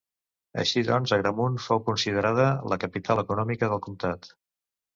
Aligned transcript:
Així 0.61 0.81
doncs 0.87 1.13
Agramunt 1.17 1.59
fou 1.67 1.83
considerada 1.91 2.49
la 2.73 2.81
capital 2.87 3.25
econòmica 3.27 3.73
del 3.75 3.87
comtat. 3.89 4.31